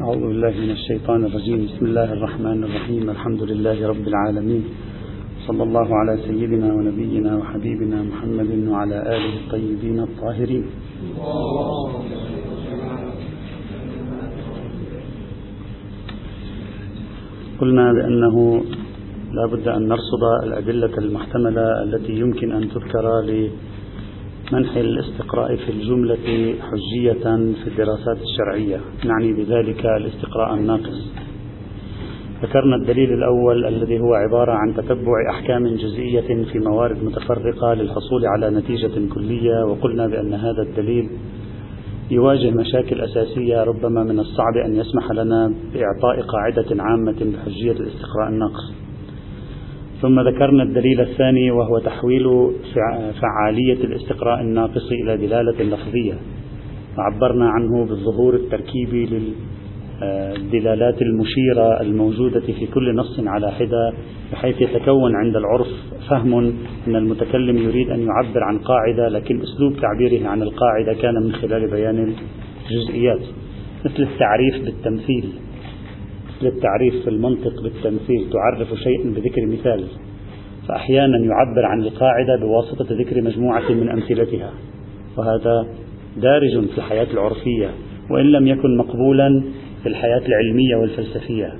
[0.00, 1.60] أعوذ بالله من الشيطان الرجيم.
[1.68, 3.10] بسم الله الرحمن الرحيم.
[3.10, 4.62] الحمد لله رب العالمين.
[5.46, 10.64] صلى الله على سيدنا ونبينا وحبيبنا محمد وعلى آله الطيبين الطاهرين.
[17.60, 18.36] قلنا بأنه
[19.36, 23.04] لا بد أن نرصد الأدلة المحتملة التي يمكن أن تذكر
[24.52, 27.22] منح الاستقراء في الجملة حجية
[27.62, 28.80] في الدراسات الشرعية.
[29.04, 31.12] نعني بذلك الاستقراء الناقص.
[32.42, 38.50] ذكرنا الدليل الأول الذي هو عبارة عن تتبع أحكام جزئية في موارد متفرقة للحصول على
[38.50, 41.10] نتيجة كلية وقلنا بأن هذا الدليل
[42.10, 48.89] يواجه مشاكل أساسية ربما من الصعب أن يسمح لنا بإعطاء قاعدة عامة بحجية الاستقراء الناقص.
[50.02, 52.50] ثم ذكرنا الدليل الثاني وهو تحويل
[53.22, 56.14] فعالية الاستقراء الناقص إلى دلالة لفظية.
[56.98, 59.08] وعبرنا عنه بالظهور التركيبي
[60.02, 63.92] للدلالات المشيرة الموجودة في كل نص على حدة
[64.32, 65.68] بحيث يتكون عند العرف
[66.10, 66.34] فهم
[66.88, 71.70] أن المتكلم يريد أن يعبر عن قاعدة لكن أسلوب تعبيره عن القاعدة كان من خلال
[71.70, 72.14] بيان
[72.70, 73.20] الجزئيات
[73.84, 75.32] مثل التعريف بالتمثيل.
[76.42, 79.84] للتعريف في المنطق بالتمثيل تعرف شيئا بذكر مثال.
[80.68, 84.52] فأحيانا يعبر عن القاعدة بواسطة ذكر مجموعة من أمثلتها.
[85.16, 85.66] وهذا
[86.16, 87.70] دارج في الحياة العرفية
[88.10, 89.42] وإن لم يكن مقبولا
[89.82, 91.52] في الحياة العلمية والفلسفية.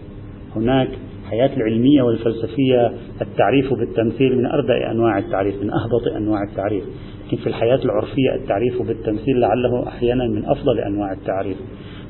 [0.57, 0.89] هناك
[1.23, 2.93] الحياة العلمية والفلسفية
[3.23, 6.85] التعريف بالتمثيل من أردأ أنواع التعريف من أهبط أنواع التعريف.
[7.27, 11.57] لكن في الحياة العرفية التعريف بالتمثيل لعله أحيانا من أفضل أنواع التعريف.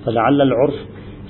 [0.06, 0.74] فلعل العرف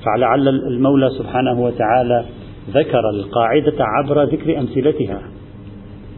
[0.04, 2.24] فلعل المولى سبحانه وتعالى
[2.70, 5.20] ذكر القاعدة عبر ذكر أمثلتها.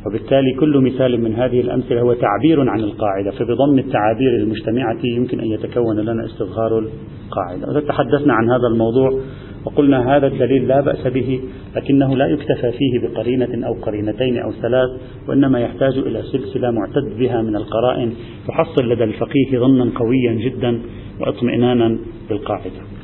[0.06, 5.46] وبالتالي كل مثال من هذه الأمثلة هو تعبير عن القاعدة فبضم التعابير المجتمعة يمكن أن
[5.46, 7.80] يتكون لنا استظهار القاعدة.
[7.80, 9.20] تحدثنا عن هذا الموضوع
[9.64, 11.40] وقلنا هذا الدليل لا بأس به
[11.76, 14.90] لكنه لا يكتفى فيه بقرينة أو قرينتين أو ثلاث
[15.28, 18.12] وإنما يحتاج إلى سلسلة معتد بها من القرائن
[18.48, 20.80] تحصل لدى الفقيه ظنا قويا جدا
[21.20, 21.98] وإطمئنانا
[22.28, 23.01] بالقاعدة.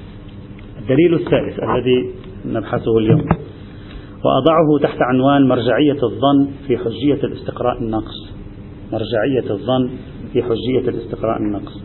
[0.89, 2.11] الدليل الثالث الذي
[2.47, 3.25] نبحثه اليوم.
[4.25, 8.33] وأضعه تحت عنوان مرجعية الظن في حجية الاستقراء الناقص
[8.93, 9.91] مرجعية الظن
[10.33, 11.83] في حجية الاستقراء الناقص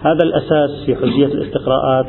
[0.00, 2.06] هذا الأساس في حجية الاستقراءات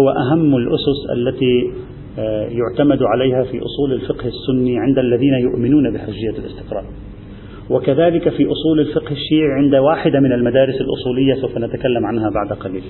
[0.00, 1.72] هو أهم الأسس التي
[2.18, 6.84] آه، يعتمد عليها في أصول الفقه السني عند الذين يؤمنون بحجية الاستقراء.
[7.70, 12.82] وكذلك في أصول الفقه الشيعي عند واحدة من المدارس الأصولية سوف نتكلم عنها بعد قليل.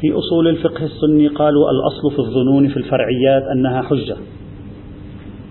[0.00, 4.16] في أصول الفقه السني قالوا الأصل في الظنون في الفرعيات أنها حجة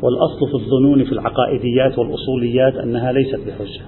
[0.02, 3.82] والأصل في الظنون في العقائديات والأصوليات أنها ليست بحجة.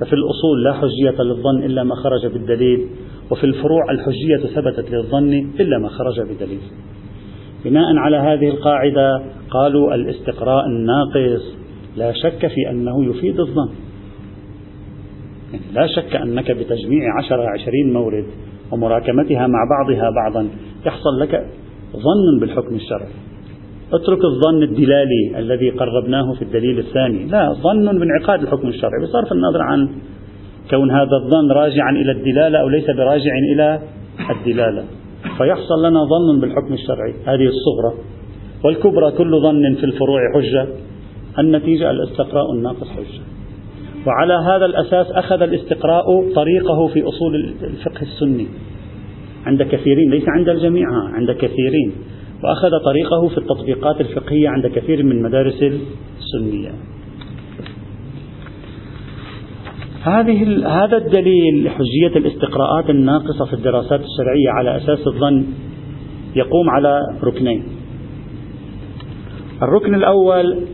[0.00, 2.86] ففي الأصول لا حجية للظن إلا ما خرج بالدليل
[3.30, 6.60] وفي الفروع الحجية ثبتت للظن إلا ما خرج بدليل.
[7.64, 11.56] بناء على هذه القاعدة قالوا الاستقراء الناقص
[11.96, 13.68] لا شك في أنه يفيد الظن.
[15.52, 18.26] يعني لا شك أنك بتجميع عشرة عشرين مورد
[18.72, 20.48] ومراكمتها مع بعضها بعضا
[20.86, 21.46] يحصل لك
[21.92, 23.12] ظن بالحكم الشرعي.
[23.92, 27.26] اترك الظن الدلالي الذي قربناه في الدليل الثاني.
[27.26, 29.02] لا ظن بانعقاد الحكم الشرعي.
[29.02, 29.88] بصرف النظر عن
[30.70, 33.80] كون هذا الظن راجعا إلى الدلالة أو ليس براجع إلى
[34.30, 34.84] الدلالة.
[35.38, 37.14] فيحصل لنا ظن بالحكم الشرعي.
[37.24, 37.94] هذه الصغرى.
[38.64, 40.66] والكبرى كل ظن في الفروع حجة.
[41.38, 43.37] النتيجة الاستقراء الناقص حجة.
[44.06, 48.46] وعلى هذا الأساس أخذ الاستقراء طريقه في أصول الفقه السني
[49.46, 51.92] عند كثيرين ليس عند الجميع عند كثيرين.
[52.44, 55.62] وأخذ طريقه في التطبيقات الفقهية عند كثير من مدارس
[56.18, 56.70] السنية.
[60.02, 65.44] هذه هذا الدليل لحجية الاستقراءات الناقصة في الدراسات الشرعية على أساس الظن
[66.36, 67.64] يقوم على ركنين.
[69.62, 70.64] الركن الأول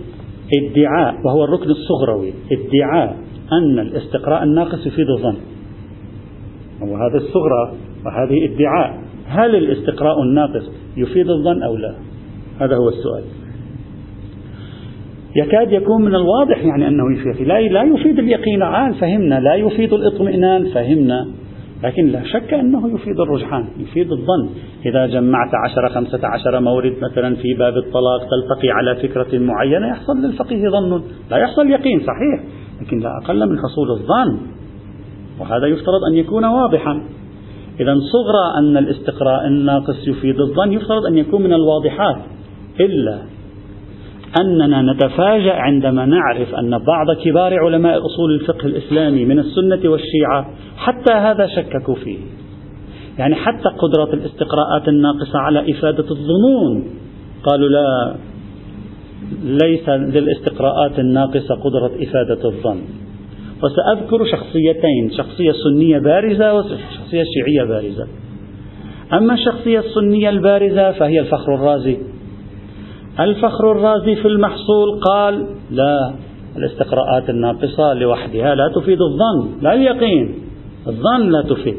[0.52, 3.16] ادعاء وهو الركن الصغروي ادعاء
[3.52, 5.36] أن الاستقراء الناقص يفيد الظن.
[6.80, 7.74] وهذا الصغرى
[8.06, 11.94] وهذه ادعاء هل الاستقراء الناقص يفيد الظن أو لا؟
[12.60, 13.24] هذا هو السؤال.
[15.36, 18.62] يكاد يكون من الواضح يعني أنه يفيد لا, لا يفيد اليقين.
[18.62, 19.40] الآن فهمنا.
[19.40, 21.26] لا يفيد الاطمئنان فهمنا.
[21.82, 24.50] لكن لا شك أنه يفيد الرجحان يفيد الظن.
[24.86, 30.16] إذا جمعت عشرة خمسة عشر مورد مثلا في باب الطلاق تلتقي على فكرة معينة يحصل
[30.16, 31.02] للفقيه ظن.
[31.30, 32.44] لا يحصل يقين صحيح.
[32.82, 34.38] لكن لا أقل من حصول الظن.
[35.40, 37.02] وهذا يفترض أن يكون واضحا.
[37.80, 42.16] إذا صغرى أن الاستقراء الناقص يفيد الظن يفترض أن يكون من الواضحات.
[42.80, 43.33] إلا
[44.40, 51.12] أننا نتفاجأ عندما نعرف أن بعض كبار علماء أصول الفقه الإسلامي من السنة والشيعة حتى
[51.12, 52.18] هذا شككوا فيه.
[53.18, 56.84] يعني حتى قدرة الاستقراءات الناقصة على إفادة الظنون
[57.44, 58.14] قالوا لا
[59.44, 62.80] ليس للاستقراءات الناقصة قدرة إفادة الظن.
[63.62, 68.06] وسأذكر شخصيتين شخصية سنية بارزة وشخصية شيعية بارزة.
[69.12, 72.13] أما الشخصية السنية البارزة فهي الفخر الرازي.
[73.20, 76.14] الفخر الرازي في المحصول قال لا
[76.56, 80.34] الاستقراءات الناقصة لوحدها لا تفيد الظن لا اليقين
[80.86, 81.76] الظن لا تفيد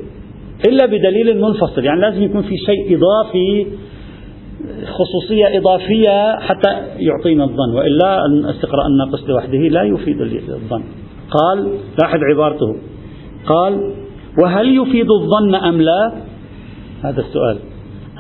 [0.67, 3.67] إلا بدليل منفصل يعني لازم يكون في شيء إضافي
[4.83, 10.83] خصوصية إضافية حتى يعطينا الظن وإلا الاستقراء الناقص لوحده لا يفيد الظن.
[11.31, 12.75] قال لاحظ عبارته
[13.45, 13.93] قال
[14.43, 16.11] وهل يفيد الظن أم لا؟
[17.03, 17.57] هذا السؤال.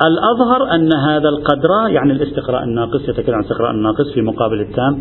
[0.03, 4.99] الأظهر أن هذا القدر يعني الاستقراء الناقص يتكلم عن الاستقراء الناقص في مقابل التام.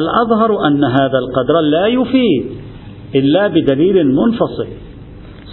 [0.00, 2.46] الأظهر أن هذا القدر لا يفيد
[3.14, 4.66] إلا بدليل منفصل.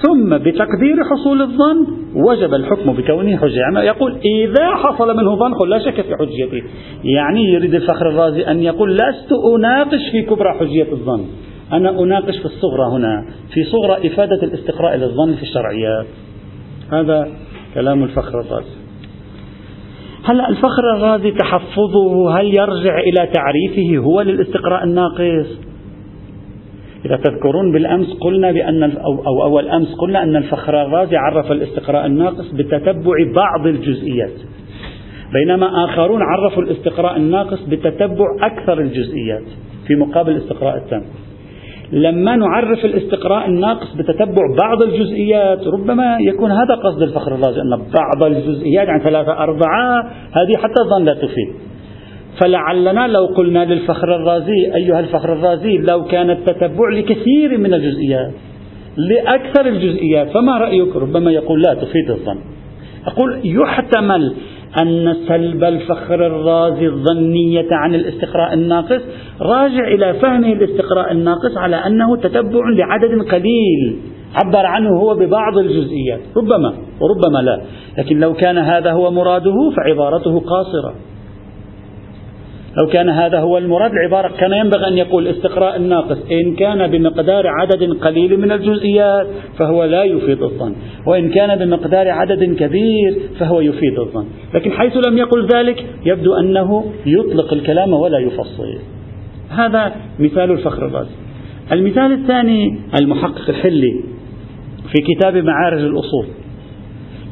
[0.01, 3.59] ثم بتقدير حصول الظن وجب الحكم بكونه حجة.
[3.59, 6.67] يعني يقول إذا حصل منه ظن قل لا شك في حجيته
[7.03, 11.25] يعني يريد الفخر الرازي أن يقول لست أناقش في كبرى حجية الظن.
[11.73, 16.05] أنا أناقش في الصغرى هنا في صغرى إفادة الاستقراء للظن في الشرعيات.
[16.91, 17.27] هذا
[17.73, 18.75] كلام الفخر الرازي.
[20.25, 25.59] هلا الفخر الرازي تحفظه هل يرجع إلى تعريفه هو للاستقراء الناقص؟
[27.05, 28.83] إذا تذكرون بالأمس قلنا بأن
[29.27, 34.33] أو أول أمس قلنا أن الفخر الرازي عرف الاستقراء الناقص بتتبع بعض الجزئيات.
[35.33, 39.45] بينما آخرون عرفوا الاستقراء الناقص بتتبع أكثر الجزئيات
[39.87, 41.03] في مقابل الاستقراء التام.
[41.91, 48.23] لما نعرف الاستقراء الناقص بتتبع بعض الجزئيات ربما يكون هذا قصد الفخر الرازي أن بعض
[48.23, 49.99] الجزئيات يعني ثلاثة أربعة
[50.31, 51.53] هذه حتى الظن لا تفيد.
[52.41, 58.31] فلعلنا لو قلنا للفخر الرازي أيها الفخر الرازي لو كان التتبع لكثير من الجزئيات
[58.97, 62.37] لأكثر الجزئيات فما رأيك؟ ربما يقول لا تفيد الظن.
[63.07, 64.33] أقول يحتمل
[64.77, 69.01] أن سلب الفخر الرازي الظنية عن الاستقراء الناقص
[69.41, 73.97] راجع إلى فهمه الاستقراء الناقص على أنه تتبع لعدد قليل
[74.35, 77.61] عبر عنه هو ببعض الجزئيات ربما وربما لا
[77.97, 80.93] لكن لو كان هذا هو مراده فعبارته قاصرة.
[82.77, 86.17] لو كان هذا هو المراد العبارة كان ينبغي أن يقول استقراء الناقص.
[86.31, 89.27] إن كان بمقدار عدد قليل من الجزئيات
[89.57, 90.75] فهو لا يفيد الظن.
[91.07, 94.25] وإن كان بمقدار عدد كبير فهو يفيد الظن.
[94.53, 98.79] لكن حيث لم يقل ذلك يبدو أنه يطلق الكلام ولا يفصل.
[99.49, 101.15] هذا مثال الفخر الرازي.
[101.71, 104.03] المثال الثاني المحقق الحلي
[104.91, 106.25] في كتاب معارج الأصول.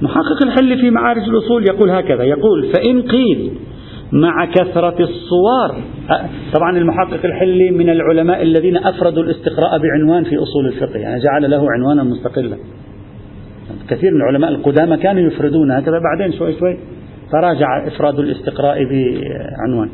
[0.01, 2.23] محقق الحلي في معارج الأصول يقول هكذا.
[2.23, 3.51] يقول فإن قيل
[4.11, 5.83] مع كثرة الصور.
[6.53, 11.65] طبعا المحقق الحلي من العلماء الذين أفردوا الاستقراء بعنوان في أصول الفقه يعني جعل له
[11.71, 12.57] عنوانا مستقلا.
[13.89, 16.77] كثير من العلماء القدامى كانوا يفردون هكذا بعدين شوي شوي
[17.31, 19.89] تراجع إفراد الاستقراء بعنوان.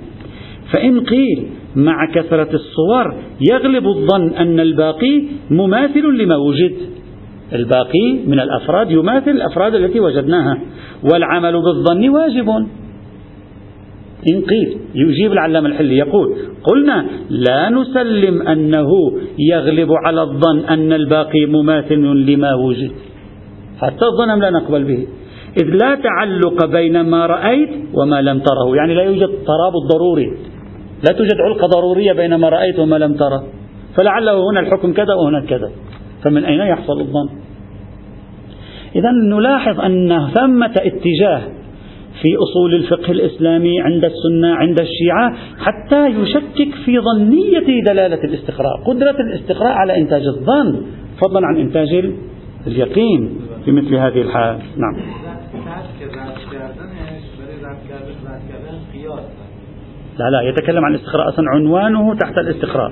[0.73, 3.15] فإن قيل مع كثرة الصور
[3.51, 6.75] يغلب الظن أن الباقي مماثل لما وجد.
[7.53, 10.57] الباقي من الأفراد يماثل الأفراد التي وجدناها
[11.11, 12.67] والعمل بالظن واجب.
[14.29, 18.89] إن قيل يجيب العلامة الحلي يقول قلنا لا نسلم أنه
[19.39, 22.91] يغلب على الظن أن الباقي مماثل لما وجد.
[23.81, 25.07] حتى الظن لا نقبل به؟
[25.61, 28.75] إذ لا تعلق بين ما رأيت وما لم تره.
[28.75, 30.27] يعني لا يوجد ترابط ضروري
[31.07, 33.43] لا توجد علقة ضرورية بين ما رأيت وما لم تره.
[33.97, 35.71] فلعله هنا الحكم كذا وهنا كذا.
[36.23, 37.29] فمن أين يحصل الظن؟
[38.95, 41.41] إذا نلاحظ أن ثمة اتجاه
[42.21, 49.15] في أصول الفقه الإسلامي عند السنة عند الشيعة حتى يشكك في ظنية دلالة الاستقراء قدرة
[49.19, 50.85] الاستقراء على إنتاج الظن
[51.21, 52.11] فضلا عن إنتاج
[52.67, 54.59] اليقين في مثل هذه الحال.
[54.77, 54.95] نعم.
[60.19, 62.91] لا لا يتكلم عن الاستقراء أصلا عنوانه تحت الاستقراء.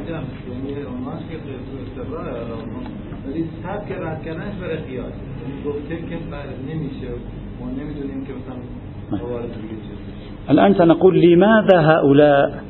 [10.49, 12.63] الآن سنقول لماذا هؤلاء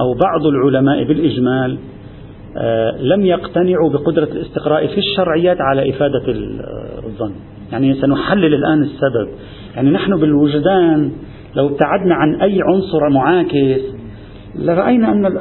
[0.00, 1.78] أو بعض العلماء بالإجمال
[2.56, 6.22] آه، لم يقتنعوا بقدرة الاستقراء في الشرعيات على إفادة
[7.06, 7.32] الظن.
[7.72, 9.28] يعني سنحلل الآن السبب.
[9.76, 11.12] يعني نحن بالوجدان
[11.54, 13.80] لو ابتعدنا عن أي عنصر معاكس
[14.54, 15.38] لرأينا أن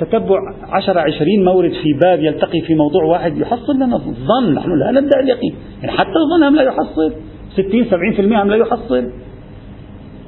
[0.00, 4.54] تتبع عشر عشرين مورد في باب يلتقي في موضوع واحد يحصل لنا الظن.
[4.54, 5.54] نحن لا ندعي اليقين.
[5.82, 7.12] يعني حتى الظن هم لا يحصل.
[7.52, 9.10] ستين سبعين في المئة هم لا يحصل.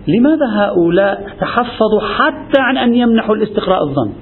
[0.09, 4.13] لماذا هؤلاء تحفظوا حتى عن أن يمنحوا الاستقراء الظن؟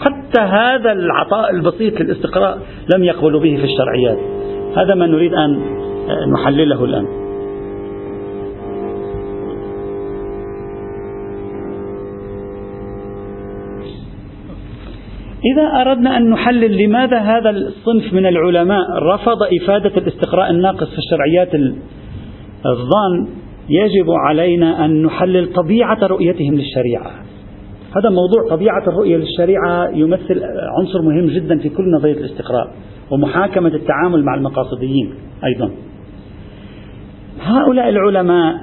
[0.00, 2.58] حتى هذا العطاء البسيط للاستقراء
[2.94, 4.18] لم يقبلوا به في الشرعيات.
[4.76, 5.60] هذا ما نريد أن
[6.32, 7.24] نحلله الآن.
[15.52, 21.54] إذا أردنا أن نحلل لماذا هذا الصنف من العلماء رفض إفادة الاستقراء الناقص في الشرعيات
[22.66, 27.10] الظان يجب علينا أن نحلل طبيعة رؤيتهم للشريعة.
[27.96, 30.42] هذا موضوع طبيعة الرؤية للشريعة يمثل
[30.78, 32.74] عنصر مهم جدا في كل نظرية الاستقراء
[33.10, 35.70] ومحاكمة التعامل مع المقاصديين أيضا.
[37.40, 38.54] هؤلاء العلماء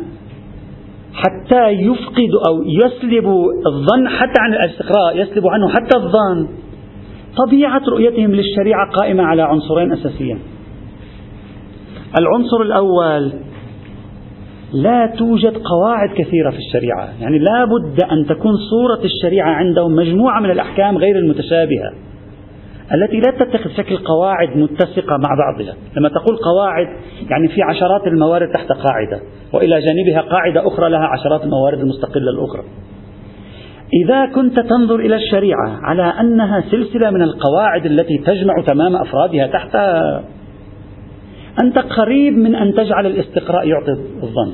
[1.13, 6.48] حتى يفقدوا أو يسلبوا الظن حتى عن الاستقراء يسلبوا عنه حتى الظن.
[7.48, 10.39] طبيعة رؤيتهم للشريعة قائمة على عنصرين أساسيين.
[12.20, 13.31] العنصر الأول
[14.73, 17.21] لا توجد قواعد كثيرة في الشريعة.
[17.21, 21.91] يعني لا بد أن تكون صورة الشريعة عندهم مجموعة من الأحكام غير المتشابهة
[22.93, 25.75] التي لا تتخذ شكل قواعد متسقة مع بعضها.
[25.97, 26.87] لما تقول قواعد
[27.29, 29.19] يعني في عشرات الموارد تحت قاعدة
[29.53, 32.63] وإلى جانبها قاعدة أخرى لها عشرات الموارد المستقلة الأخرى.
[34.05, 40.23] إذا كنت تنظر إلى الشريعة على أنها سلسلة من القواعد التي تجمع تمام أفرادها تحتها
[41.63, 43.91] أنت قريب من أن تجعل الاستقراء يعطي
[44.24, 44.53] الظن.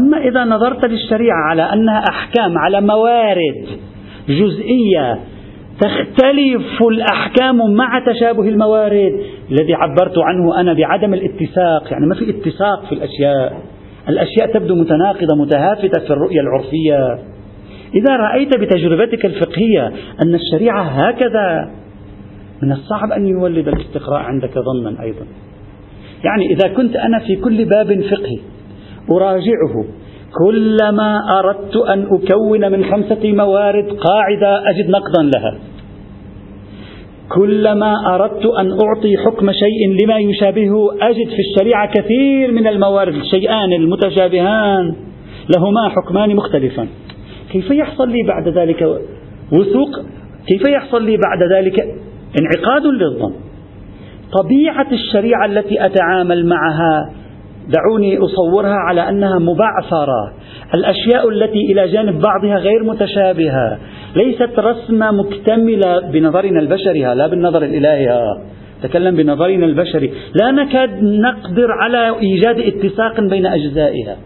[0.00, 3.66] أما إذا نظرت للشريعة على أنها أحكام على موارد
[4.28, 5.18] جزئية
[5.80, 9.12] تختلف الأحكام مع تشابه الموارد
[9.50, 11.92] الذي عبرت عنه أنا بعدم الاتساق.
[11.92, 13.62] يعني ما في اتساق في الأشياء.
[14.08, 17.18] الأشياء تبدو متناقضة متهافتة في الرؤية العرفية.
[17.94, 19.92] إذا رأيت بتجربتك الفقهية
[20.22, 21.70] أن الشريعة هكذا
[22.62, 25.26] من الصعب أن يولد الاستقراء عندك ظنا أيضا.
[26.24, 28.38] يعني إذا كنت أنا في كل باب فقهي
[29.10, 29.84] أراجعه.
[30.44, 35.58] كلما أردت أن أكون من خمسة موارد قاعدة أجد نقضا لها.
[37.28, 43.72] كلما أردت أن أعطي حكم شيء لما يشابهه أجد في الشريعة كثير من الموارد الشيئان
[43.72, 44.94] المتشابهان
[45.56, 46.88] لهما حكمان مختلفان.
[47.52, 48.82] كيف يحصل لي بعد ذلك
[49.52, 50.04] وثوق؟
[50.46, 51.80] كيف يحصل لي بعد ذلك؟
[52.40, 53.32] انعقاد للظن.
[54.32, 57.10] طبيعة الشريعة التي أتعامل معها.
[57.68, 60.32] دعوني أصورها على أنها مبعثرة.
[60.74, 63.78] الأشياء التي إلى جانب بعضها غير متشابهة.
[64.16, 68.20] ليست رسمة مكتملة بنظرنا البشري لا بالنظر الإلهي
[68.82, 70.12] تكلم بنظرنا البشري.
[70.40, 74.16] لا نكاد نقدر على إيجاد اتساق بين أجزائها.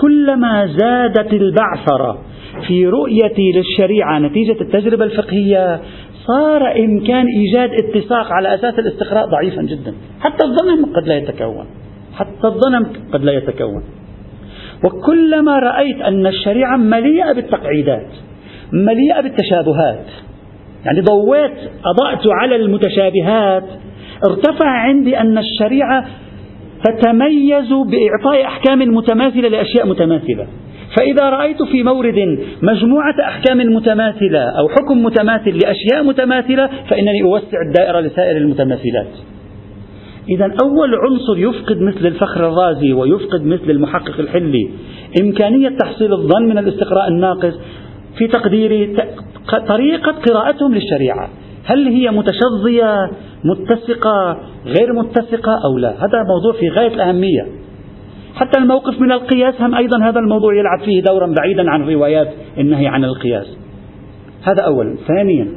[0.00, 2.18] كلما زادت البعثرة
[2.66, 5.80] في رؤيتي للشريعة نتيجة التجربة الفقهية
[6.26, 9.94] صار إمكان إيجاد اتساق على أساس الاستقراء ضعيفا جدا.
[10.20, 11.66] حتى الظن قد لا يتكون.
[12.14, 13.82] حتى الظن قد لا يتكون.
[14.84, 18.08] وكلما رأيت أن الشريعة مليئة بالتقعيدات
[18.72, 20.06] مليئة بالتشابهات
[20.84, 23.64] يعني ضويت أضأت على المتشابهات
[24.28, 26.04] ارتفع عندي أن الشريعة
[26.84, 30.46] تتميز بإعطاء أحكام متماثلة لأشياء متماثلة.
[30.96, 38.00] فإذا رأيت في مورد مجموعة أحكام متماثلة أو حكم متماثل لأشياء متماثلة فإنني أوسع الدائرة
[38.00, 39.10] لسائر المتماثلات.
[40.28, 44.70] إذا أول عنصر يفقد مثل الفخر الرازي ويفقد مثل المحقق الحلي
[45.20, 47.54] إمكانية تحصيل الظن من الاستقراء الناقص
[48.18, 48.96] في تقديري
[49.68, 51.28] طريقة قراءتهم للشريعة.
[51.64, 53.10] هل هي متشظية
[53.44, 57.63] متسقة غير متسقة أو لا؟ هذا موضوع في غاية الأهمية.
[58.34, 62.86] حتى الموقف من القياس هم أيضا هذا الموضوع يلعب فيه دورا بعيدا عن روايات النهي
[62.86, 63.46] عن القياس.
[64.42, 65.48] هذا أولا ثانيا.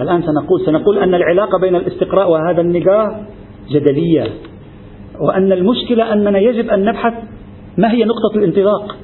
[0.00, 3.12] الآن سنقول سنقول أن العلاقة بين الاستقراء وهذا النقاش
[3.70, 4.24] جدلية
[5.20, 7.14] وأن المشكلة أننا يجب أن نبحث
[7.78, 8.96] ما هي نقطة الانطلاق.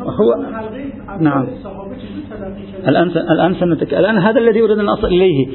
[0.00, 0.42] هو
[1.20, 1.46] نعم.
[2.88, 5.48] الآن الآن سنتك الآن هذا الذي أريد أن أصل إليه.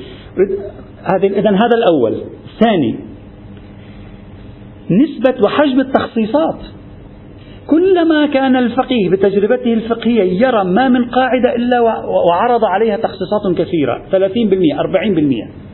[1.24, 2.22] إذا هذا الأول.
[2.60, 3.09] ثاني
[4.92, 6.60] نسبة وحجم التخصيصات.
[7.70, 14.76] كلما كان الفقيه بتجربته الفقهية يرى ما من قاعدة إلا وعرض عليها تخصيصات كثيرة 30%
[14.76, 15.70] 40%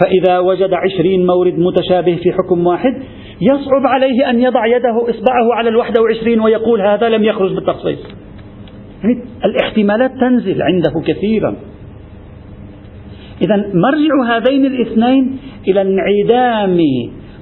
[0.00, 3.02] فإذا وجد عشرين مورد متشابه في حكم واحد
[3.40, 7.98] يصعب عليه أن يضع يده إصبعه على الواحدة وعشرين ويقول هذا لم يخرج بالتخصيص.
[9.02, 11.56] يعني الاحتمالات تنزل عنده كثيرا.
[13.42, 16.80] إذا مرجع هذين الاثنين إلى انعدام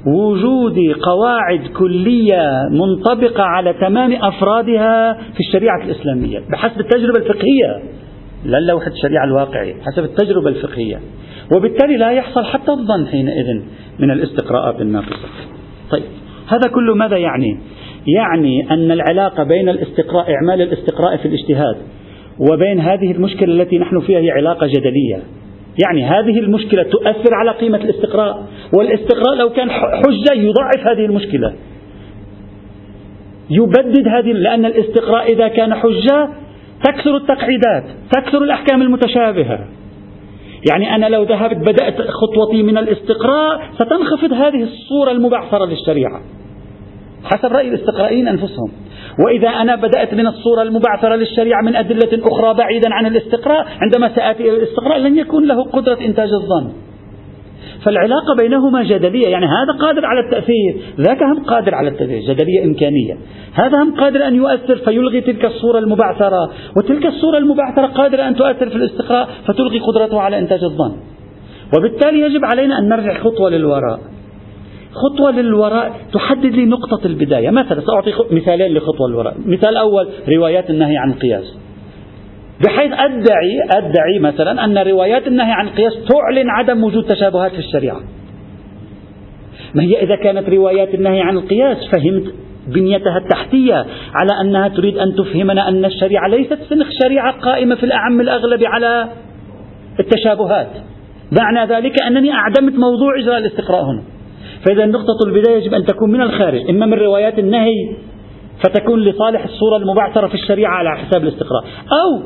[0.06, 7.82] وجود قواعد كلية منطبقة على تمام أفرادها في الشريعة الإسلامية بحسب التجربة الفقهية.
[8.44, 11.00] لا اللوحة الشريعة الواقعية حسب التجربة الفقهية.
[11.56, 13.62] وبالتالي لا يحصل حتى الظن حينئذ
[13.98, 15.28] من الاستقراءات الناقصة.
[15.90, 16.02] طيب
[16.48, 17.58] هذا كله ماذا يعني؟
[18.06, 21.76] يعني أن العلاقة بين الاستقراء إعمال الاستقراء في الاجتهاد
[22.38, 25.22] وبين هذه المشكلة التي نحن فيها هي علاقة جدلية.
[25.84, 28.46] يعني هذه المشكلة تؤثر على قيمة الاستقراء.
[28.74, 31.52] والاستقراء لو كان حجة يضعف هذه المشكلة.
[33.50, 36.28] يبدد هذه لأن الاستقراء إذا كان حجة
[36.84, 37.84] تكثر التقعيدات
[38.16, 39.68] تكثر الأحكام المتشابهة.
[40.70, 46.22] يعني أنا لو ذهبت بدأت خطوتي من الاستقراء ستنخفض هذه الصورة المبعثرة للشريعة.
[47.24, 48.72] حسب رأي الاستقرائيين أنفسهم.
[49.18, 54.42] وإذا أنا بدأت من الصورة المبعثرة للشريعة من أدلة أخرى بعيدا عن الاستقراء عندما سآتي
[54.42, 56.72] إلى الاستقراء لن يكون له قدرة إنتاج الظن.
[57.84, 63.16] فالعلاقة بينهما جدلية يعني هذا قادر على التأثير ذاك هم قادر على التأثير جدلية إمكانية.
[63.54, 68.68] هذا هم قادر أن يؤثر فيلغي تلك الصورة المبعثرة وتلك الصورة المبعثرة قادرة أن تؤثر
[68.70, 70.92] في الاستقراء فتلغي قدرته على إنتاج الظن.
[71.76, 74.00] وبالتالي يجب علينا أن نرجع خطوة للوراء.
[74.92, 77.50] خطوة للوراء تحدد لي نقطة البداية.
[77.50, 79.34] مثلا سأعطي مثالين لخطوة للوراء.
[79.46, 81.58] مثال أول روايات النهي عن القياس.
[82.64, 88.00] بحيث أدعي أدعي مثلا أن روايات النهي عن القياس تعلن عدم وجود تشابهات في الشريعة.
[89.74, 92.34] ما هي إذا كانت روايات النهي عن القياس فهمت
[92.66, 93.74] بنيتها التحتية
[94.14, 99.08] على أنها تريد أن تفهمنا أن الشريعة ليست سنخ شريعة قائمة في الأعم الأغلب على
[100.00, 100.70] التشابهات.
[101.40, 104.02] معنى ذلك أنني أعدمت موضوع إجراء الاستقراء هنا.
[104.66, 107.96] فإذا نقطة البداية يجب أن تكون من الخارج إما من روايات النهي
[108.64, 112.22] فتكون لصالح الصورة المبعثرة في الشريعة على حساب الاستقراء أو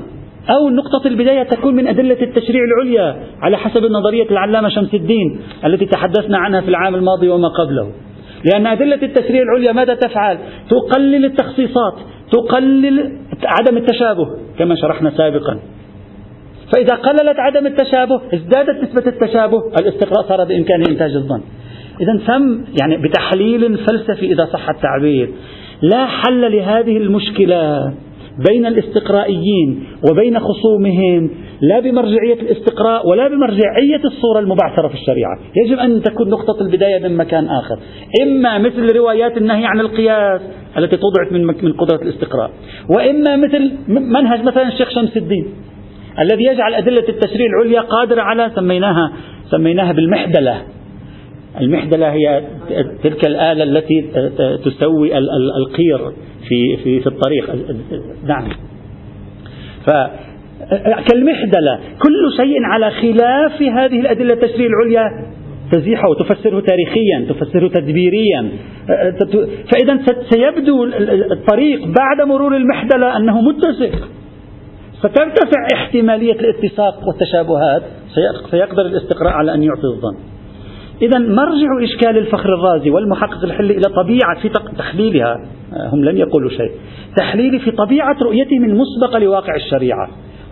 [0.51, 5.87] أو نقطة البداية تكون من أدلة التشريع العليا على حسب نظرية العلامة شمس الدين التي
[5.87, 7.91] تحدثنا عنها في العام الماضي وما قبله.
[8.45, 10.39] لأن أدلة التشريع العليا ماذا تفعل؟
[10.71, 11.95] تقلل التخصيصات
[12.33, 14.27] تقلل عدم التشابه
[14.59, 15.61] كما شرحنا سابقا.
[16.75, 21.41] فإذا قللت عدم التشابه ازدادت نسبة التشابه الاستقراء صار بإمكانه إنتاج الظن.
[22.01, 25.31] إذا ثم يعني بتحليل فلسفي إذا صح التعبير.
[25.83, 27.93] لا حل لهذه المشكلة
[28.51, 35.39] بين الاستقرائيين وبين خصومهم لا بمرجعية الاستقراء ولا بمرجعية الصورة المبعثرة في الشريعة.
[35.65, 37.79] يجب أن تكون نقطة البداية من مكان آخر.
[38.23, 40.41] إما مثل روايات النهي عن القياس
[40.79, 42.51] التي توضعت من, من قدرة الاستقراء
[42.97, 45.47] وإما مثل منهج مثلا الشيخ شمس الدين
[46.21, 49.13] الذي يجعل أدلة التشريع العليا قادرة على سميناها
[49.51, 50.63] سميناها بالمحدلة
[51.61, 52.43] المحدلة هي
[53.03, 54.03] تلك الآلة التي
[54.65, 55.19] تسوي
[55.59, 56.13] القير
[56.49, 57.51] في في في الطريق.
[58.25, 58.49] نعم.
[59.87, 59.91] ف
[61.11, 65.27] كالمحدلة كل شيء على خلاف هذه الأدلة التشريع العليا.
[65.73, 68.51] تزيحه وتفسره تاريخيا تفسره تدبيريا.
[69.73, 69.99] فإذا
[70.31, 70.85] سيبدو
[71.33, 74.09] الطريق بعد مرور المحدلة أنه متسق.
[74.99, 77.83] سترتفع احتمالية الاتساق والتشابهات.
[78.51, 80.17] سيقدر الاستقراء على أن يعطي الظن.
[81.03, 85.41] إذا مرجع إشكال الفخر الرازي والمحقق الحلي إلى طبيعة في تحليلها.
[85.73, 86.71] آه، هم لم يقولوا شيء.
[87.17, 90.09] تحليل في طبيعة رؤيتهم المسبقة لواقع الشريعة.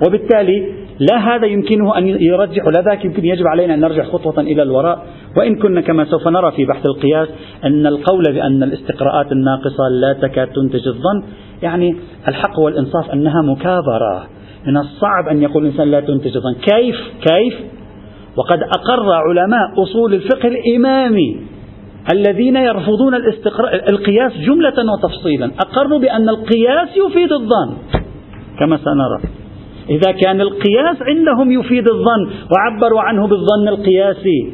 [0.07, 0.73] وبالتالي
[1.11, 5.07] لا هذا يمكنه أن يرجح ولا ذاك يمكن يجب علينا أن نرجع خطوة إلى الوراء.
[5.37, 7.29] وإن كنا كما سوف نرى في بحث القياس
[7.65, 11.23] أن القول بأن الاستقراءات الناقصة لا تكاد تنتج الظن
[11.63, 11.97] يعني
[12.29, 14.27] الحق والإنصاف أنها مكابرة.
[14.67, 16.55] من الصعب أن يقول الإنسان لا تنتج الظن.
[16.55, 16.97] كيف؟
[17.29, 17.74] كيف؟
[18.37, 21.37] وقد أقر علماء أصول الفقه الإمامي
[22.13, 23.15] الذين يرفضون
[23.89, 25.51] القياس جملة وتفصيلا.
[25.61, 27.77] أقروا بأن القياس يفيد الظن
[28.59, 29.33] كما سنرى.
[29.91, 34.53] إذا كان القياس عندهم يفيد الظن وعبروا عنه بالظن القياسي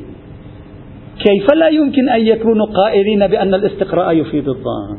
[1.25, 4.99] كيف لا يمكن أن يكونوا قائلين بأن الاستقراء يفيد الظن؟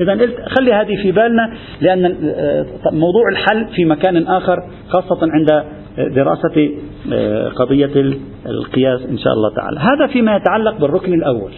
[0.00, 4.56] إذا خلي هذه في بالنا لأن آه، موضوع الحل في مكان آخر
[4.88, 5.64] خاصة عند
[5.98, 6.70] دراسة
[7.12, 9.80] آه، قضية القياس إن شاء الله تعالى.
[9.80, 11.52] هذا فيما يتعلق بالركن الأول.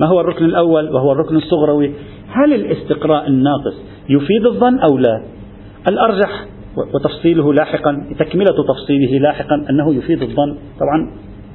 [0.00, 1.92] ما هو الركن الأول؟ وهو الركن الصغروي.
[2.28, 3.74] هل الاستقراء الناقص
[4.08, 5.22] يفيد الظن أو لا؟
[5.88, 6.46] الأرجح
[6.94, 11.10] وتفصيله لاحقا تكملة تفصيله لاحقا أنه يفيد الظن طبعا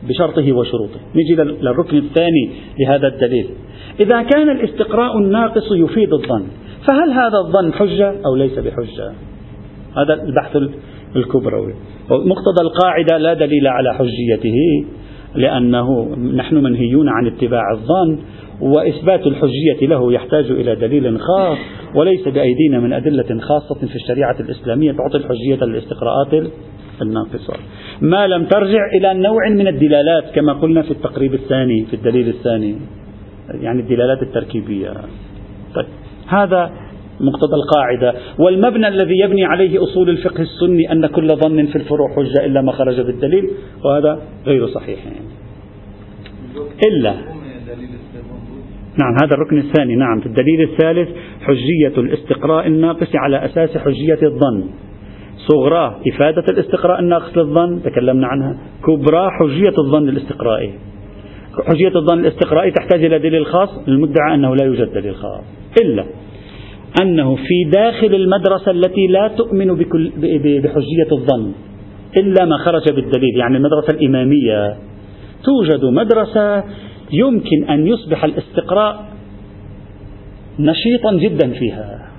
[0.10, 1.00] بشرطه وشروطه.
[1.16, 3.50] نجي للركن الثاني لهذا الدليل.
[4.00, 6.44] إذا كان الاستقراء الناقص يفيد الظن
[6.88, 9.12] فهل هذا الظن حجة أو ليس بحجة؟
[9.98, 10.58] هذا البحث
[11.16, 11.74] الكبروي
[12.10, 14.86] مقتضى القاعدة لا دليل على حجيته
[15.36, 18.20] لأنه نحن منهيون عن اتباع الظن
[18.62, 21.58] وإثبات الحجية له يحتاج إلى دليل خاص
[21.96, 26.52] وليس بأيدينا من أدلة خاصة في الشريعة الإسلامية تعطي الحجية للاستقراءات
[27.02, 27.54] الناقصة.
[28.02, 32.76] ما لم ترجع إلى نوع من الدلالات كما قلنا في التقريب الثاني في الدليل الثاني
[33.62, 34.94] يعني الدلالات التركيبية.
[35.76, 35.86] طيب
[36.28, 36.72] هذا
[37.22, 38.14] مقتضى القاعدة.
[38.40, 42.72] والمبنى الذي يبني عليه أصول الفقه السني أن كل ظن في الفروع حجة إلا ما
[42.72, 43.50] خرج بالدليل
[43.86, 45.00] وهذا غير صحيح.
[45.06, 45.26] يعني.
[46.88, 47.14] إلا.
[49.00, 49.96] نعم هذا الركن الثاني.
[49.96, 51.10] نعم في الدليل الثالث
[51.42, 54.64] حجية الاستقراء الناقص على أساس حجية الظن.
[55.38, 58.58] صغرى إفادة الاستقراء الناقص للظن تكلمنا عنها.
[58.88, 60.74] كبرى حجية الظن الاستقرائي.
[61.68, 65.44] حجية الظن الاستقرائي تحتاج إلى دليل خاص المدعى أنه لا يوجد دليل خاص.
[65.82, 66.06] إلا.
[67.02, 70.12] أنه في داخل المدرسة التي لا تؤمن بكل
[70.60, 71.52] بحجية الظن
[72.18, 74.76] إلا ما خرج بالدليل يعني المدرسة الإمامية.
[75.44, 76.64] توجد مدرسة
[77.12, 79.06] يمكن أن يصبح الاستقراء
[80.60, 82.12] نشيطا جدا فيها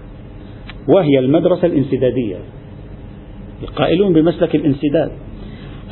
[0.88, 2.36] وهي المدرسة الانسدادية.
[3.62, 5.10] القائلون بمسلك الانسداد.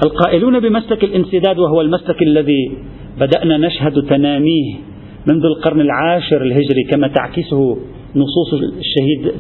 [0.05, 2.73] القائلون بمسلك الانسداد وهو المسلك الذي
[3.21, 4.75] بدأنا نشهد تناميه
[5.31, 7.77] منذ القرن العاشر الهجري كما تعكسه
[8.17, 9.35] نصوص الشهيد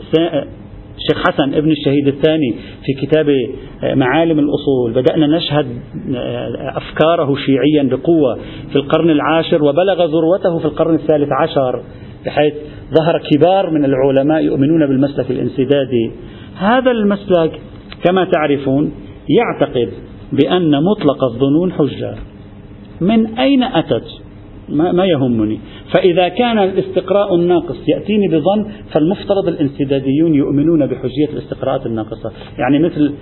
[0.98, 2.54] الشيخ حسن ابن الشهيد الثاني
[2.84, 3.26] في كتاب
[3.82, 4.92] معالم الأصول.
[4.92, 5.66] بدأنا نشهد
[6.56, 8.38] أفكاره شيعيا بقوة
[8.72, 11.82] في القرن العاشر وبلغ ذروته في القرن الثالث عشر
[12.26, 12.54] بحيث
[12.98, 16.10] ظهر كبار من العلماء يؤمنون بالمسلك الانسدادي.
[16.56, 17.60] هذا المسلك
[18.04, 18.92] كما تعرفون
[19.28, 19.88] يعتقد
[20.32, 22.14] بأن مطلق الظنون حجة.
[23.00, 24.19] من أين أتت؟
[24.70, 25.60] ما, ما يهمني.
[25.92, 32.32] فإذا كان الاستقراء الناقص يأتيني بظن فالمفترض الانسداديون يؤمنون بحجية الاستقراءات الناقصة.
[32.58, 33.14] يعني مثل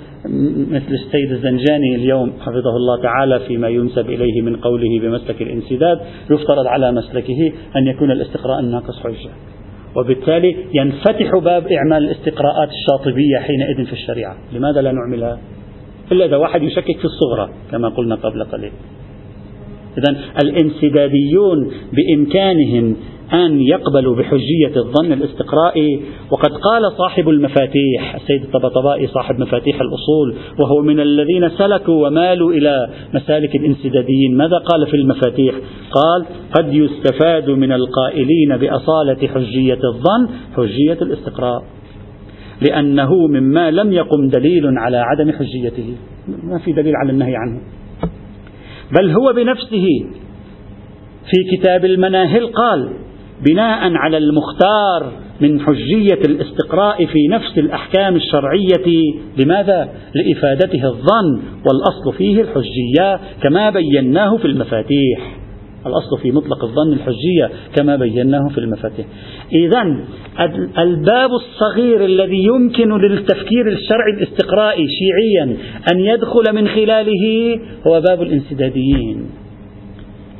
[0.70, 6.66] مثل السيد الزنجاني اليوم حفظه الله تعالى فيما ينسب إليه من قوله بمسلك الانسداد يفترض
[6.66, 9.30] على مسلكه أن يكون الاستقراء الناقص حجة
[9.96, 14.36] وبالتالي ينفتح باب إعمال الاستقراءات الشاطبية حينئذ في الشريعة.
[14.52, 15.38] لماذا لا نعملها؟
[16.12, 18.72] إلا إذا واحد يشكك في الصغرى كما قلنا قبل قليل.
[19.98, 22.96] إذا الانسداديون بإمكانهم
[23.32, 26.00] أن يقبلوا بحجية الظن الاستقرائي.
[26.30, 32.90] وقد قال صاحب المفاتيح السيد الطبطبائي صاحب مفاتيح الأصول وهو من الذين سلكوا ومالوا إلى
[33.14, 34.36] مسالك الانسداديين.
[34.36, 35.54] ماذا قال في المفاتيح؟
[35.90, 41.62] قال قد يستفاد من القائلين بأصالة حجية الظن حجية الاستقراء
[42.68, 45.94] لأنه مما لم يقم دليل على عدم حجيته.
[46.44, 47.60] ما في دليل على النهي عنه.
[48.92, 49.86] بل هو بنفسه
[51.30, 52.88] في كتاب المناهل قال
[53.50, 59.02] بناء على المختار من حجية الاستقراء في نفس الأحكام الشرعية
[59.38, 65.36] لماذا؟ لإفادته الظن والأصل فيه الحجية كما بيناه في المفاتيح
[65.86, 69.06] الأصل في مطلق الظن الحجية كما بيناه في المفاتيح.
[69.52, 69.82] إذا
[70.78, 75.56] الباب الصغير الذي يمكن للتفكير الشرعي الاستقرائي شيعيا
[75.92, 79.30] أن يدخل من خلاله هو باب الانسداديين.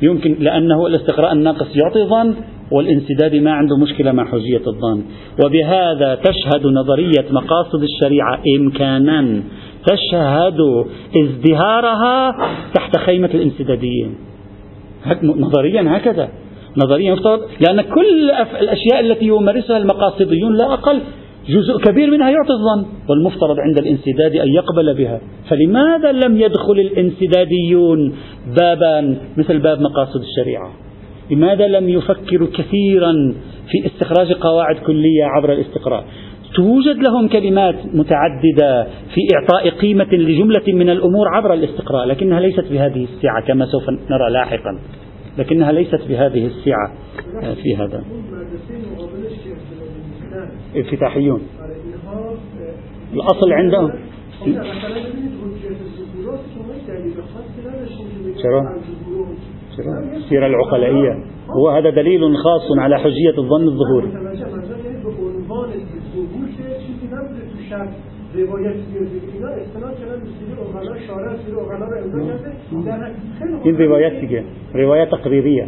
[0.01, 2.35] يمكن لأنه الاستقراء الناقص يعطي ظن
[2.71, 5.03] والانسداد ما عنده مشكلة مع حجية الظن.
[5.45, 9.43] وبهذا تشهد نظرية مقاصد الشريعة إمكانا
[9.87, 10.57] تشهد
[11.17, 12.31] ازدهارها
[12.73, 14.28] تحت خيمة الانسداديين.
[15.23, 16.29] نظريا هكذا.
[16.77, 18.31] نظريا يفترض لأن كل
[18.61, 20.99] الأشياء التي يمارسها المقاصديون لا أقل
[21.49, 25.21] جزء كبير منها يعطي الظن والمفترض عند الانسداد أن يقبل بها.
[25.49, 28.15] فلماذا لم يدخل الانسداديون
[28.61, 30.71] بابا مثل باب مقاصد الشريعة؟
[31.31, 33.13] لماذا لم يفكروا كثيرا
[33.71, 36.05] في استخراج قواعد كلية عبر الاستقراء؟
[36.55, 43.03] توجد لهم كلمات متعددة في إعطاء قيمة لجملة من الأمور عبر الاستقراء لكنها ليست بهذه
[43.03, 44.79] السعة كما سوف نرى لاحقا.
[45.37, 46.91] لكنها ليست بهذه السعة
[47.63, 48.03] في هذا.
[50.75, 51.41] انفتاحيون
[53.13, 53.91] الأصل عندهم.
[58.43, 58.61] شرا
[60.15, 61.23] السيرة العقلائية.
[61.49, 64.29] هو هذا دليل خاص على حجية الظن الظهوري.
[73.63, 75.67] این روایت دیگه روایت تقریریه.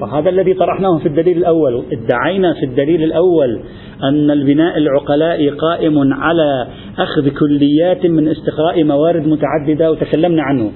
[0.00, 3.60] وهذا الذي طرحناه في الدليل الأول ادعينا في الدليل الأول
[4.02, 6.66] أن البناء العقلائي قائم على
[6.98, 10.72] أخذ كليات من استقراء موارد متعددة وتكلمنا عنه.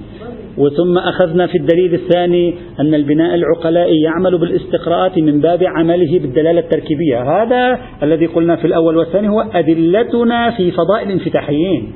[0.57, 7.41] وثم أخذنا في الدليل الثاني أن البناء العقلائي يعمل بالاستقراءات من باب عمله بالدلالة التركيبية.
[7.41, 11.91] هذا الذي قلنا في الأول والثاني هو أدلتنا في فضاء الانفتاحيين.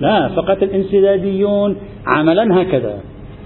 [0.00, 1.76] لا فقط الانسداديون
[2.06, 3.00] عملا هكذا.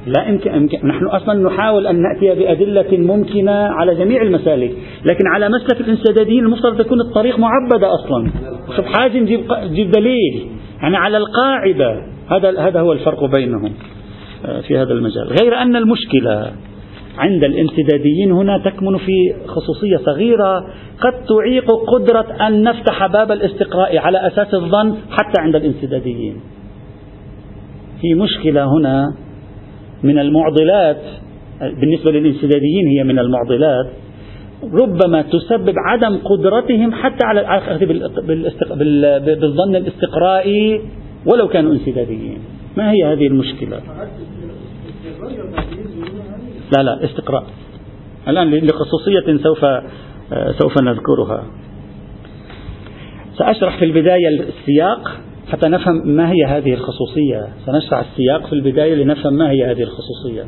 [0.06, 4.72] لا يمكن نحن أصلا نحاول أن نأتي بأدلة ممكنة على جميع المسالك،
[5.04, 8.30] لكن على مسلك الانسداديين المفترض تكون الطريق معبدة أصلا.
[8.76, 10.46] شوف حاجة نجيب دليل،
[10.82, 12.17] يعني على القاعدة.
[12.30, 13.72] هذا هذا هو الفرق بينهم
[14.44, 16.52] آه، في هذا المجال، غير أن المشكلة
[17.18, 20.58] عند الانسداديين هنا تكمن في خصوصية صغيرة
[21.00, 26.40] قد تعيق قدرة أن نفتح باب الاستقراء على أساس الظن حتى عند الانسداديين.
[28.00, 29.14] في مشكلة هنا
[30.02, 31.00] من المعضلات
[31.60, 33.86] بالنسبة للانسداديين هي من المعضلات
[34.72, 37.40] ربما تسبب عدم قدرتهم حتى على
[39.40, 40.80] بالظن الاستقرائي
[41.32, 42.38] ولو كانوا انسداديين.
[42.76, 43.80] ما هي هذه المشكلة؟
[46.76, 47.46] لا لا استقراء.
[48.28, 49.58] الآن لخصوصية سوف
[50.62, 51.44] سوف نذكرها.
[53.38, 55.20] سأشرح في البداية السياق
[55.52, 57.48] حتى نفهم ما هي هذه الخصوصية.
[57.66, 60.44] سنشرح السياق في البداية لنفهم ما هي هذه الخصوصية.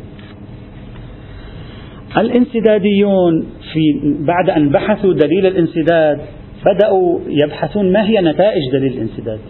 [2.17, 3.81] الانسداديون في
[4.21, 6.21] بعد أن بحثوا دليل الانسداد
[6.67, 9.41] بدأوا يبحثون ما هي نتائج دليل الانسداد.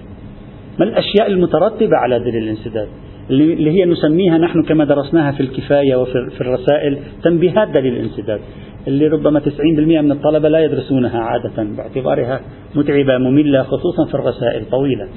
[0.81, 2.89] ما الأشياء المترتبة على دليل الانسداد؟
[3.31, 8.41] اللي هي نسميها نحن كما درسناها في الكفاية وفي الرسائل تنبيهات دليل الانسداد.
[8.89, 12.41] اللي ربما 90% من الطلبة لا يدرسونها عادة باعتبارها
[12.75, 15.09] متعبة مملة خصوصا في الرسائل طويلة.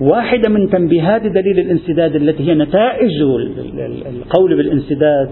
[0.00, 3.10] واحدة من تنبيهات دليل الانسداد التي هي نتائج
[4.06, 5.30] القول بالانسداد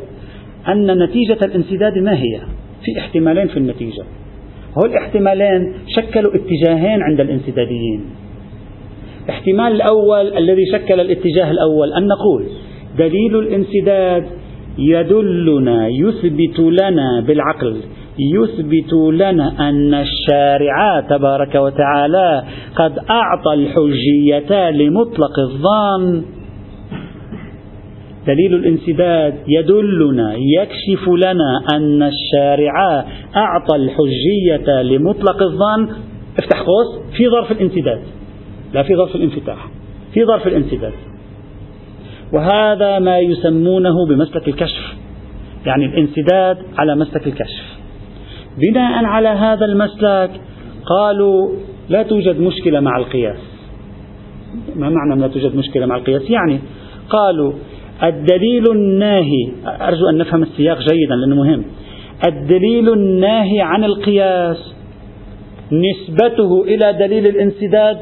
[0.68, 2.40] أن نتيجة الانسداد ما هي؟
[2.84, 4.04] في احتمالين في النتيجة.
[4.78, 8.04] هو الاحتمالين شكلوا اتجاهين عند الانسداديين.
[9.30, 12.46] الاحتمال الأول الذي شكل الاتجاه الأول أن نقول
[12.98, 14.24] دليل الانسداد
[14.78, 17.76] يدلنا يثبت لنا بالعقل
[18.18, 22.42] يثبت لنا أن الشارع تبارك وتعالى
[22.76, 26.22] قد أعطى الحجية لمطلق الظن.
[28.26, 33.04] دليل الانسداد يدلنا يكشف لنا أن الشارع
[33.36, 35.88] أعطى الحجية لمطلق الظن.
[36.38, 38.00] افتح قوس في ظرف الانسداد.
[38.74, 39.68] لا في ظرف الانفتاح
[40.14, 40.92] في ظرف الانسداد
[42.32, 44.94] وهذا ما يسمونه بمسلك الكشف
[45.66, 47.64] يعني الانسداد على مسلك الكشف.
[48.58, 50.30] بناء على هذا المسلك
[50.86, 51.50] قالوا
[51.88, 53.38] لا توجد مشكلة مع القياس.
[54.76, 56.58] ما معنى لا توجد مشكلة مع القياس؟ يعني
[57.10, 57.52] قالوا
[58.02, 61.64] الدليل الناهي أرجو أن نفهم السياق جيدا لأنه مهم.
[62.26, 64.74] الدليل الناهي عن القياس
[65.72, 67.98] نسبته إلى دليل الانسداد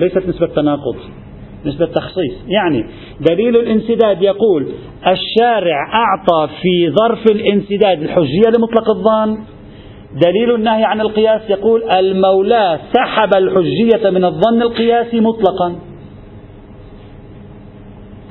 [0.00, 0.96] ليست نسبة تناقض
[1.66, 2.34] نسبة تخصيص.
[2.48, 2.84] يعني
[3.30, 4.66] دليل الانسداد يقول
[5.06, 9.44] الشارع أعطى في ظرف الانسداد الحجية لمطلق الظن.
[10.26, 15.76] دليل النهي عن القياس يقول المولى سحب الحجية من الظن القياسي مطلقا.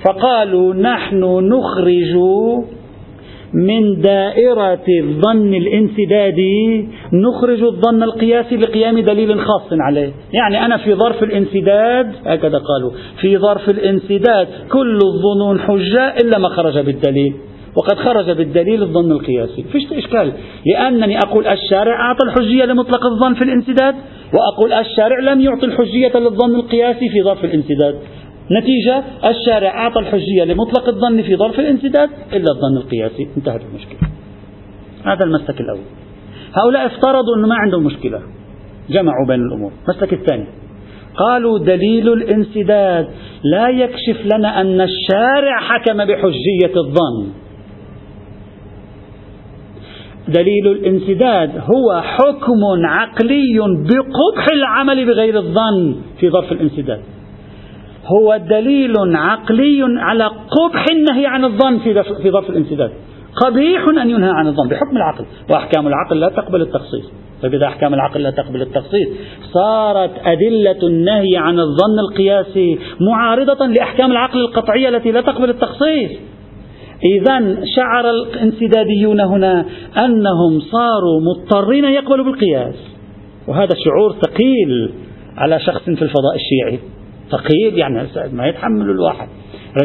[0.05, 2.15] فقالوا نحن نخرج
[3.53, 10.11] من دائرة الظن الانسدادي نخرج الظن القياسي بقيام دليل خاص عليه.
[10.33, 16.49] يعني أنا في ظرف الانسداد هكذا قالوا في ظرف الانسداد كل الظنون حجة إلا ما
[16.49, 17.33] خرج بالدليل.
[17.75, 19.63] وقد خرج بالدليل الظن القياسي.
[19.71, 20.33] فيش إشكال.
[20.65, 23.95] لأنني أقول الشارع أعطى الحجية لمطلق الظن في الانسداد
[24.33, 27.99] وأقول الشارع لم يعطي الحجية للظن القياسي في ظرف الانسداد.
[28.51, 33.27] نتيجة الشارع أعطى الحجية لمطلق الظن في ظرف الانسداد إلا الظن القياسي.
[33.37, 34.09] انتهت المشكلة.
[35.05, 35.79] هذا المسلك الأول.
[36.53, 38.21] هؤلاء افترضوا أنه ما عندهم مشكلة.
[38.89, 39.71] جمعوا بين الأمور.
[39.87, 40.47] المسلك الثاني.
[41.15, 43.07] قالوا دليل الانسداد
[43.43, 47.29] لا يكشف لنا أن الشارع حكم بحجية الظن.
[50.27, 57.01] دليل الانسداد هو حكم عقلي بقبح العمل بغير الظن في ظرف الانسداد.
[58.11, 62.91] هو دليل عقلي على قبح النهي عن الظن في في ظرف الانسداد.
[63.45, 67.11] قبيح أن ينهى عن الظن بحكم العقل وأحكام العقل لا تقبل التخصيص.
[67.41, 69.07] فإذا أحكام العقل لا تقبل التخصيص
[69.53, 76.11] صارت أدلة النهي عن الظن القياسي معارضة لأحكام العقل القطعية التي لا تقبل التخصيص.
[77.15, 79.65] إذا شعر الانسداديون هنا
[79.97, 82.75] أنهم صاروا مضطرين يقبلوا بالقياس.
[83.47, 84.91] وهذا شعور ثقيل
[85.37, 86.79] على شخص في الفضاء الشيعي.
[87.31, 89.27] ثقيل يعني ما يتحمل الواحد.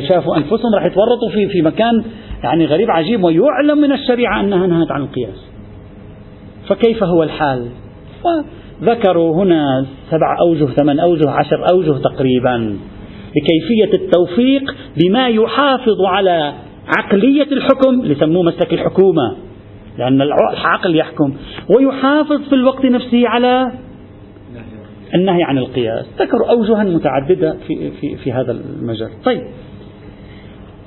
[0.09, 2.05] شافوا أنفسهم راح يتورطوا في في مكان
[2.45, 5.45] يعني غريب عجيب ويعلم من الشريعة أنها نهت عن القياس.
[6.69, 7.69] فكيف هو الحال؟
[8.83, 12.79] ذكروا هنا سبع أوجه ثمان أوجه عشر أوجه تقريبا
[13.37, 16.53] لكيفية التوفيق بما يحافظ على
[16.99, 19.37] عقلية الحكم اللي سموه مسلك الحكومة
[19.99, 21.35] لأن العقل يحكم
[21.77, 23.73] ويحافظ في الوقت نفسه على
[25.15, 26.07] النهي عن القياس.
[26.19, 29.09] ذكروا أوجها متعددة في, في, في هذا المجال.
[29.25, 29.43] طيب.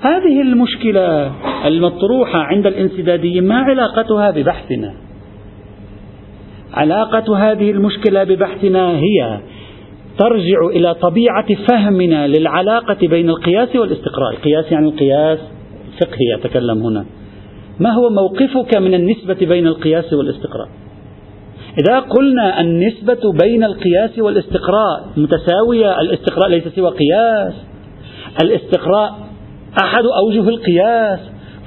[0.02, 1.32] هذه المشكلة
[1.68, 4.94] المطروحة عند الانسداديين ما علاقتها ببحثنا؟
[6.74, 9.40] علاقة هذه المشكلة ببحثنا هي
[10.18, 14.34] ترجع إلى طبيعة فهمنا للعلاقة بين القياس والاستقراء.
[14.34, 15.40] القياس يعني القياس
[16.02, 17.06] فقهي أتكلم هنا.
[17.80, 20.70] ما هو موقفك من النسبة بين القياس والاستقراء؟
[21.80, 27.54] إذا قلنا النسبة بين القياس والاستقراء متساوية؟ الاستقراء ليس سوى قياس.
[28.44, 29.10] الاستقراء
[29.84, 31.20] أحد أوجه القياس.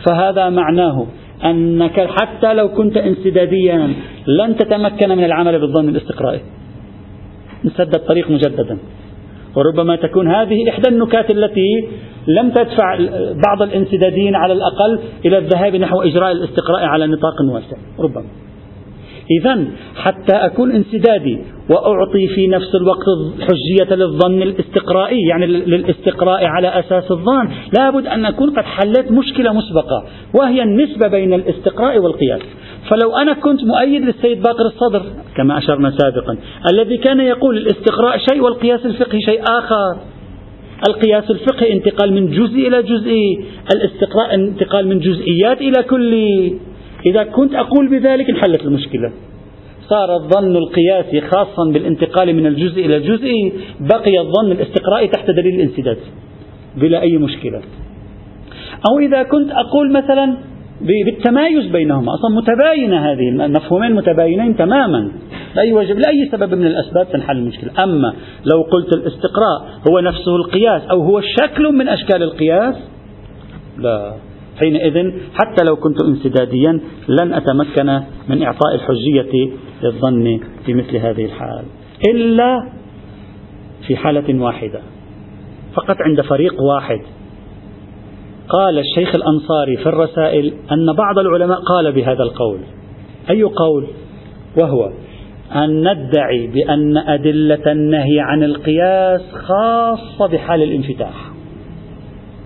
[0.07, 1.07] فهذا معناه
[1.45, 3.95] أنك حتى لو كنت انسداديا
[4.27, 6.41] لن تتمكن من العمل بالظن الاستقرائي.
[7.65, 8.79] نسد الطريق مجددا.
[9.57, 11.89] وربما تكون هذه إحدى النكات التي
[12.27, 12.99] لم تدفع
[13.47, 17.77] بعض الانسداديين على الأقل إلى الذهاب نحو إجراء الاستقراء على نطاق واسع.
[17.99, 18.50] ربما.
[19.31, 19.65] إذا
[19.97, 21.39] حتى أكون انسدادي
[21.71, 23.07] وأعطي في نفس الوقت
[23.41, 27.49] حجية للظن الاستقرائي يعني للاستقراء على أساس الظن.
[27.79, 32.41] لابد أن أكون قد حلت مشكلة مسبقة وهي النسبة بين الاستقراء والقياس.
[32.89, 35.03] فلو أنا كنت مؤيد للسيد باقر الصدر
[35.37, 36.37] كما أشرنا سابقا
[36.73, 39.97] الذي كان يقول الاستقراء شيء والقياس الفقهي شيء آخر.
[40.89, 43.15] القياس الفقهي انتقال من جزء إلى جزء
[43.75, 46.59] الاستقراء انتقال من جزئيات إلى كلي
[47.07, 49.13] إذا كنت أقول بذلك انحلت المشكلة.
[49.89, 55.99] صار الظن القياسي خاصا بالانتقال من الجزء إلى الجزء بقي الظن الاستقرائي تحت دليل الانسداد
[56.77, 57.61] بلا أي مشكلة.
[58.91, 60.37] أو إذا كنت أقول مثلا
[60.81, 65.13] بالتمايز بينهما أصلا متباينة هذه المفهومين متباينين تماما
[65.57, 67.85] لأي وجه لأي سبب من الأسباب تنحل المشكلة.
[67.85, 72.75] أما لو قلت الاستقراء هو نفسه القياس أو هو شكل من أشكال القياس
[73.79, 74.15] لا.
[74.61, 79.51] حينئذ حتى لو كنت انسداديا لن أتمكن من إعطاء الحجية
[79.83, 81.65] للظن في مثل هذه الحال.
[82.09, 82.71] إلا
[83.87, 84.81] في حالة واحدة.
[85.75, 87.01] فقط عند فريق واحد.
[88.49, 92.61] قال الشيخ الأنصاري في الرسائل أن بعض العلماء قال بهذا القول.
[93.31, 93.87] أي قول؟
[94.59, 94.93] وهو
[95.55, 101.31] أن ندعي بأن أدلة النهي عن القياس خاصة بحال الانفتاح.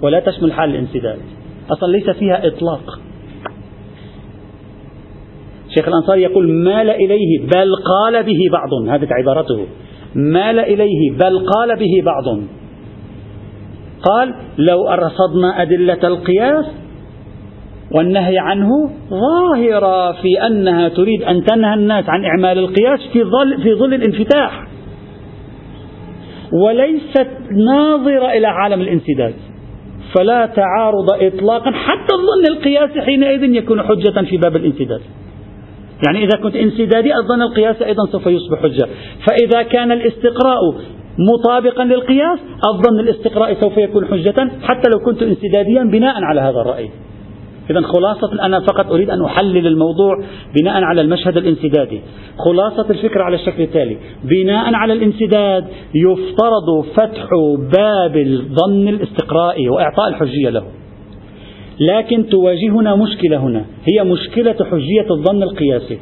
[0.03, 1.19] ولا تشمل حال الانسداد.
[1.71, 3.01] أصلا ليس فيها إطلاق.
[5.75, 8.89] شيخ الأنصاري يقول مال إليه بل قال به بعض.
[8.89, 9.67] هذه عبارته.
[10.15, 12.25] مال إليه بل قال به بعض.
[14.03, 16.67] قال لو أرصدنا أدلة القياس
[17.93, 18.69] والنهي عنه
[19.11, 24.69] ظاهرة في أنها تريد أن تنهى الناس عن إعمال القياس في ظل, في ظل الانفتاح.
[26.53, 27.31] وليست
[27.67, 29.35] ناظرة إلى عالم الانسداد.
[30.15, 35.01] فلا تعارض إطلاقا حتى الظن القياسي حينئذ يكون حجة في باب الانسداد.
[36.07, 38.89] يعني إذا كنت انسدادي الظن القياسي أيضا سوف يصبح حجة.
[39.29, 40.59] فإذا كان الاستقراء
[41.19, 46.91] مطابقا للقياس الظن الاستقراء سوف يكون حجة حتى لو كنت انسداديا بناء على هذا الرأي.
[47.71, 50.25] إذا خلاصة أنا فقط أريد أن أحلل الموضوع
[50.61, 52.01] بناء على المشهد الانسدادي.
[52.39, 53.97] خلاصة الفكرة على الشكل التالي.
[54.25, 57.29] بناء على الانسداد يفترض فتح
[57.79, 60.65] باب الظن الاستقرائي وإعطاء الحجية له.
[61.81, 63.65] لكن تواجهنا مشكلة هنا.
[63.85, 65.99] هي مشكلة حجية الظن القياسي.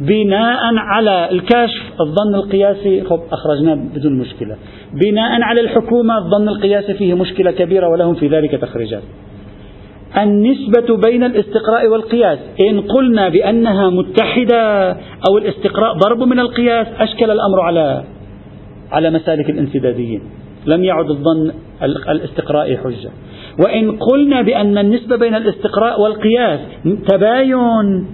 [0.00, 4.56] بناء على الكشف الظن القياسي خب أخرجناه بدون مشكلة.
[4.92, 9.02] بناء على الحكومة الظن القياسي فيه مشكلة كبيرة ولهم في ذلك تخريجات.
[10.16, 12.38] النسبة بين الاستقراء والقياس.
[12.68, 14.90] إن قلنا بأنها متحدة
[15.28, 18.04] أو الاستقراء ضرب من القياس أشكل الأمر على
[18.92, 20.22] على مسالك الانسداديين.
[20.66, 21.52] لم يعد الظن
[22.08, 23.10] الاستقراء حجة.
[23.64, 26.60] وإن قلنا بأن النسبة بين الاستقراء والقياس
[27.08, 28.06] تباين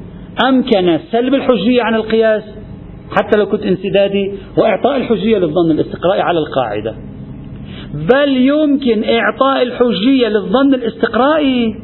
[0.49, 2.43] أمكن سلب الحجية عن القياس
[3.11, 6.95] حتى لو كنت انسدادي وإعطاء الحجية للظن الاستقرائي على القاعدة.
[7.95, 11.75] بل يمكن إعطاء الحجية للظن الاستقرائي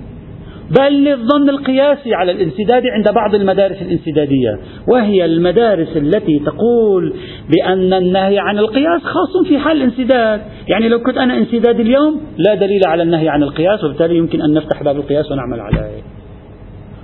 [0.78, 4.58] بل للظن القياسي على الانسداد عند بعض المدارس الانسدادية
[4.88, 7.14] وهي المدارس التي تقول
[7.48, 10.40] بأن النهي عن القياس خاص في حال الانسداد.
[10.68, 14.54] يعني لو كنت أنا انسداد اليوم لا دليل على النهي عن القياس وبالتالي يمكن أن
[14.54, 16.02] نفتح باب القياس ونعمل عليه.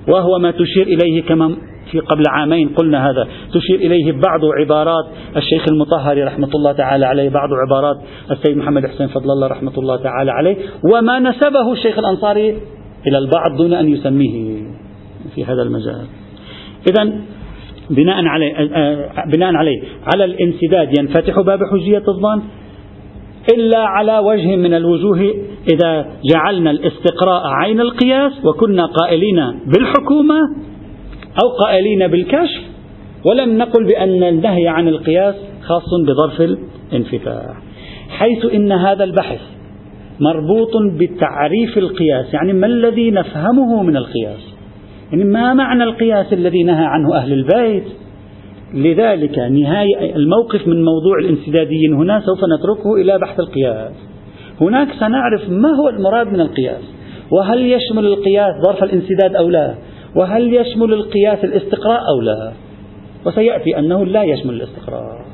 [0.08, 1.56] وهو ما تشير إليه كما
[1.90, 3.28] في قبل عامين قلنا هذا.
[3.54, 7.96] تشير إليه بعض عبارات الشيخ المطهري رحمة الله تعالى عليه بعض عبارات
[8.30, 10.56] السيد محمد حسين فضل الله رحمة الله تعالى عليه.
[10.94, 12.56] وما نسبه الشيخ الأنصاري
[13.06, 14.62] إلى البعض دون أن يسميه
[15.34, 16.06] في هذا المجال.
[16.90, 17.12] إذا
[17.90, 18.52] بناء عليه
[19.32, 19.82] بناء عليه
[20.14, 22.42] على الانسداد ينفتح باب حجية الظن
[23.54, 25.34] إلا على وجه من الوجوه
[25.72, 30.40] إذا جعلنا الاستقراء عين القياس وكنا قائلين بالحكومة
[31.42, 32.62] أو قائلين بالكشف
[33.24, 36.40] ولم نقل بأن النهي عن القياس خاص بظرف
[36.92, 37.62] الانفتاح.
[38.08, 39.40] حيث إن هذا البحث
[40.20, 44.54] مربوط بتعريف القياس يعني ما الذي نفهمه من القياس؟
[45.12, 47.84] يعني ما معنى القياس الذي نهى عنه أهل البيت؟
[48.74, 53.92] لذلك نهاية الموقف من موضوع الانسداديين هنا سوف نتركه إلى بحث القياس.
[54.60, 56.82] هناك سنعرف ما هو المراد من القياس
[57.30, 59.74] وهل يشمل القياس ظرف الانسداد أو لا؟
[60.16, 62.52] وهل يشمل القياس الاستقراء أو لا؟
[63.26, 65.27] وسيأتي أنه لا يشمل الاستقراء.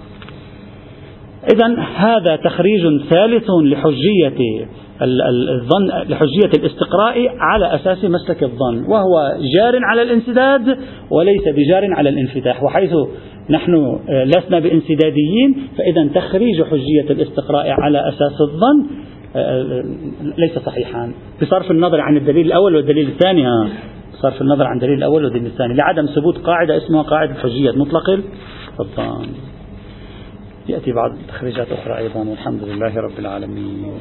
[1.52, 4.66] إذا هذا تخريج ثالث لحجية
[5.02, 10.78] الظن لحجية الاستقراء على أساس مسلك الظن وهو جار على الانسداد
[11.10, 12.90] وليس بجار على الانفتاح وحيث
[13.50, 18.86] نحن لسنا بانسداديين فإذا تخريج حجية الاستقراء على أساس الظن
[20.38, 23.44] ليس صحيحا بصرف النظر عن الدليل الأول والدليل الثاني
[24.12, 28.10] بصرف النظر عن الدليل الأول والدليل الثاني لعدم ثبوت قاعدة اسمها قاعدة حجية مطلق
[28.80, 29.28] الظن.
[30.68, 34.00] يأتي بعض تخريجات أخرى أيضا والحمد لله رب العالمين.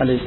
[0.00, 0.18] عليه